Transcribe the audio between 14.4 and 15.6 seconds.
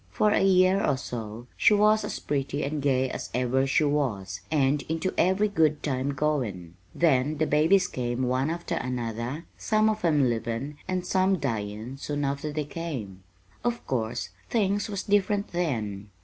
things was different